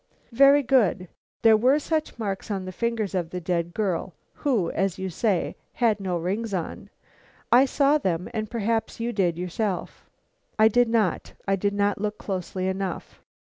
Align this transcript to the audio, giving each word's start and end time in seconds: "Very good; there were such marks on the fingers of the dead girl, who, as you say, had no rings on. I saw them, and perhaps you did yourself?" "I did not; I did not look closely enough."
"Very 0.31 0.63
good; 0.63 1.09
there 1.43 1.55
were 1.55 1.77
such 1.77 2.17
marks 2.17 2.49
on 2.49 2.65
the 2.65 2.71
fingers 2.71 3.13
of 3.13 3.29
the 3.29 3.39
dead 3.39 3.71
girl, 3.71 4.15
who, 4.33 4.71
as 4.71 4.97
you 4.97 5.11
say, 5.11 5.55
had 5.73 5.99
no 5.99 6.17
rings 6.17 6.55
on. 6.55 6.89
I 7.51 7.65
saw 7.65 7.99
them, 7.99 8.27
and 8.33 8.49
perhaps 8.49 8.99
you 8.99 9.13
did 9.13 9.37
yourself?" 9.37 10.09
"I 10.57 10.69
did 10.69 10.89
not; 10.89 11.33
I 11.47 11.55
did 11.55 11.75
not 11.75 12.01
look 12.01 12.17
closely 12.17 12.67
enough." 12.67 13.21